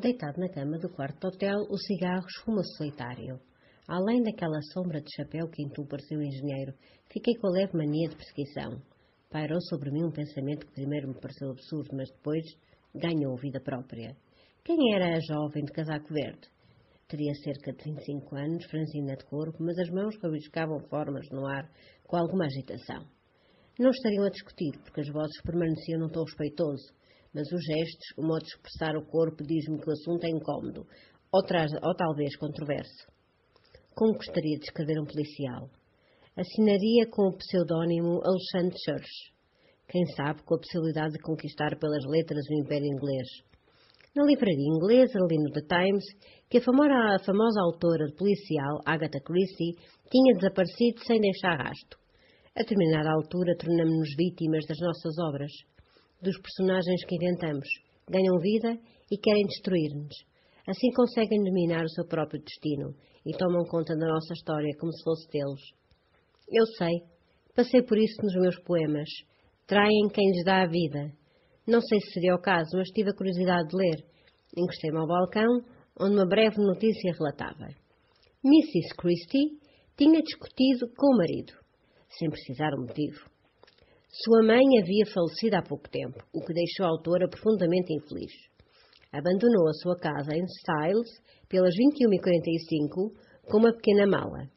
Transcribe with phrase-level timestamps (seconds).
[0.00, 3.40] Deitado na cama do quarto do hotel, o cigarro esfuma solitário.
[3.88, 6.72] Além daquela sombra de chapéu que tu pareceu engenheiro,
[7.12, 8.80] fiquei com a leve mania de perseguição.
[9.28, 12.44] Pairou sobre mim um pensamento que primeiro me pareceu absurdo, mas depois
[12.94, 14.16] ganhou vida própria.
[14.62, 16.46] Quem era a jovem de casaco verde?
[17.08, 21.68] Teria cerca de 25 anos, franzina de corpo, mas as mãos rabiscavam formas no ar
[22.06, 23.04] com alguma agitação.
[23.76, 26.86] Não estariam a discutir, porque as vozes permaneciam num tom respeitoso,
[27.34, 30.86] mas os gestos, o modo de expressar o corpo, diz-me que o assunto é incómodo,
[31.32, 33.06] ou, traz, ou talvez controverso.
[33.94, 35.68] Como gostaria de escrever um policial?
[36.36, 39.10] Assinaria com o pseudónimo Alexandre Church.
[39.88, 43.26] Quem sabe com a possibilidade de conquistar pelas letras o Império Inglês.
[44.14, 46.04] Na livraria inglesa, li no The Times
[46.48, 49.76] que a famosa, a famosa autora policial, Agatha Christie,
[50.10, 51.98] tinha desaparecido sem deixar rasto.
[52.56, 55.52] A determinada altura, tornamos-nos vítimas das nossas obras
[56.20, 57.68] dos personagens que inventamos.
[58.08, 58.78] Ganham vida
[59.10, 60.14] e querem destruir-nos.
[60.66, 65.02] Assim conseguem dominar o seu próprio destino e tomam conta da nossa história como se
[65.02, 65.60] fosse deles.
[66.50, 67.02] Eu sei,
[67.54, 69.08] passei por isso nos meus poemas.
[69.66, 71.12] Traem quem lhes dá a vida.
[71.66, 74.04] Não sei se seria o caso, mas tive a curiosidade de ler.
[74.56, 75.60] Encostei-me ao balcão,
[76.00, 77.68] onde uma breve notícia relatava.
[78.44, 78.94] Mrs.
[78.96, 79.58] Christie
[79.96, 81.52] tinha discutido com o marido,
[82.08, 83.37] sem precisar um motivo.
[84.10, 88.32] Sua mãe havia falecido há pouco tempo, o que deixou a autora profundamente infeliz.
[89.12, 91.10] Abandonou a sua casa em Styles
[91.46, 93.12] pelas 21h45
[93.44, 94.48] com uma pequena mala.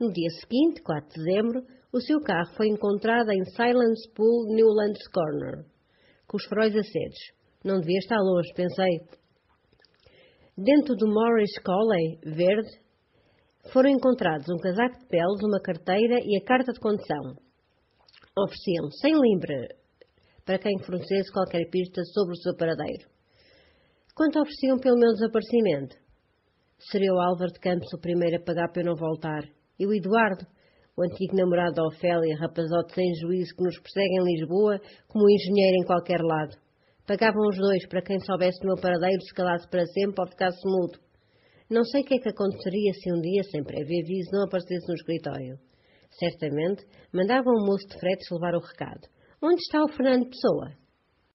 [0.00, 5.06] No dia seguinte, 4 de dezembro, o seu carro foi encontrado em Silence Pool, Newlands
[5.08, 5.66] Corner,
[6.26, 7.32] com os faróis acesos.
[7.62, 9.00] Não devia estar longe, pensei.
[10.56, 12.70] Dentro do Morris Colley verde,
[13.70, 17.47] foram encontrados um casaco de peles, uma carteira e a carta de condução
[18.44, 19.68] ofereciam sem limbre
[20.44, 23.06] para quem fornecesse qualquer pista sobre o seu paradeiro.
[24.14, 25.96] Quanto ofereciam pelo meu desaparecimento?
[26.90, 29.44] Seria o Álvaro de Campos o primeiro a pagar para eu não voltar.
[29.78, 30.46] E o Eduardo,
[30.96, 35.30] o antigo namorado da Ofélia, rapazote sem juízo que nos persegue em Lisboa como um
[35.30, 36.56] engenheiro em qualquer lado.
[37.06, 40.60] Pagavam os dois para quem soubesse do meu paradeiro se calasse para sempre ou ficasse
[40.64, 40.98] mudo.
[41.70, 44.88] Não sei o que é que aconteceria se um dia, sem prévio aviso, não aparecesse
[44.88, 45.58] no escritório.
[46.10, 49.08] Certamente mandava um moço de fretes levar o recado.
[49.42, 50.72] Onde está o Fernando Pessoa?